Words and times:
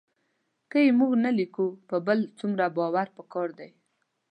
که 0.71 0.77
یې 0.85 0.91
موږ 0.99 1.11
نه 1.25 1.31
لیکو 1.39 1.65
په 1.89 1.95
بل 2.07 2.19
څومره 2.39 2.65
باور 2.77 3.07
پکار 3.17 3.49
دی 3.59 3.69